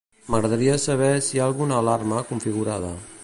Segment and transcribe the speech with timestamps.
[0.35, 2.93] M'agradaria saber si hi ha alguna alarma configurada.